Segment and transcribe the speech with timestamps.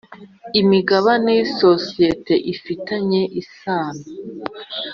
[0.61, 4.05] imigabane sosiyete ifitanye isano